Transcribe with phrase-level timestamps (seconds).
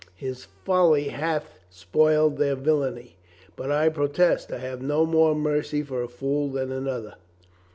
[0.15, 3.17] His folly hath spoiled their villainy.
[3.55, 7.13] But I protest I have no more mercy for a fool than another."